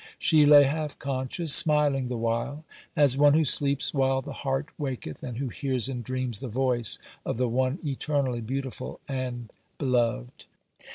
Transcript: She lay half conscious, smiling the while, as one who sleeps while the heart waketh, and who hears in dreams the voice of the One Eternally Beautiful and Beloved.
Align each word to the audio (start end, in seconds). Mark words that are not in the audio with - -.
She 0.17 0.47
lay 0.47 0.63
half 0.63 0.97
conscious, 0.97 1.53
smiling 1.53 2.07
the 2.07 2.17
while, 2.17 2.65
as 2.95 3.17
one 3.17 3.35
who 3.35 3.43
sleeps 3.43 3.93
while 3.93 4.23
the 4.23 4.33
heart 4.33 4.69
waketh, 4.79 5.21
and 5.21 5.37
who 5.37 5.49
hears 5.49 5.87
in 5.87 6.01
dreams 6.01 6.39
the 6.39 6.47
voice 6.47 6.97
of 7.23 7.37
the 7.37 7.47
One 7.47 7.77
Eternally 7.85 8.41
Beautiful 8.41 8.99
and 9.07 9.51
Beloved. 9.77 10.45